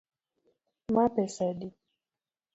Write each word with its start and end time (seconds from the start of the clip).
Ma 0.93 1.05
pesa 1.15 1.43
adi 1.51 1.67